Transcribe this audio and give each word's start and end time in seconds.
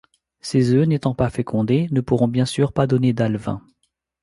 Ces 0.39 0.71
œufs, 0.71 0.87
n'étant 0.87 1.13
pas 1.13 1.29
fécondés, 1.29 1.87
ne 1.91 2.01
pourront 2.01 2.27
bien 2.27 2.45
sûr 2.45 2.73
pas 2.73 2.87
donner 2.87 3.13
d'alevins. 3.13 3.61